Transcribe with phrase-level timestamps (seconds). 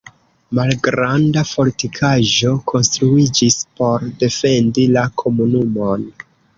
[0.59, 6.13] Malgranda fortikaĵo konstruiĝis por defendi la komunumon.